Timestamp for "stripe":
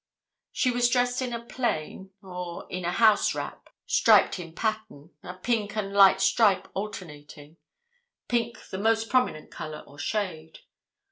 6.21-6.67